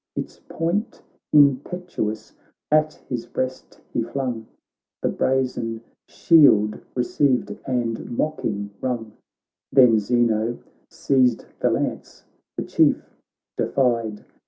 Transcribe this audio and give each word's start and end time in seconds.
Its 0.15 0.39
point 0.49 1.03
impetuous 1.31 2.33
at 2.71 2.95
his 3.07 3.27
breast 3.27 3.79
he 3.93 4.01
flung. 4.01 4.47
The 5.03 5.09
brazen 5.09 5.81
shield 6.07 6.79
received, 6.95 7.55
and 7.67 8.09
mocking 8.17 8.71
rung; 8.81 9.13
Then 9.71 9.99
Zeno 9.99 10.57
seized 10.89 11.45
the 11.59 11.69
lance, 11.69 12.23
the 12.57 12.63
Chief 12.63 13.13
defied. 13.59 14.25